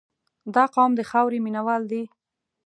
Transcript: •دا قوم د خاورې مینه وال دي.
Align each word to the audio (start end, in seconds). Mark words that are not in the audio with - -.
•دا 0.55 0.63
قوم 0.75 0.91
د 0.95 1.01
خاورې 1.09 1.39
مینه 1.45 1.61
وال 1.67 1.83
دي. 1.91 2.03